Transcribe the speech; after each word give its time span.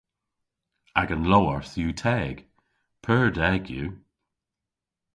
Agan 0.99 1.23
lowarth 1.31 1.73
yw 1.81 1.91
teg. 2.03 2.35
Pur 3.03 3.27
deg 3.39 3.63
yw. 3.81 3.89